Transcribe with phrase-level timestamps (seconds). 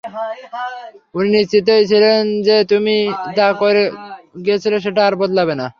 [1.15, 2.95] উনি নিশ্চিতই ছিলেন যে তুমি
[3.37, 3.83] যা করে
[4.45, 5.67] গিয়েছিলে সেটা আর বদলাবে না।